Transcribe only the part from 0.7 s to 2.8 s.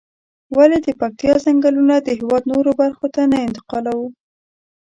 د پکتيا ځنگلونه د هېواد نورو